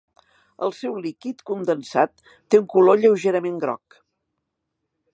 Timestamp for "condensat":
1.51-2.25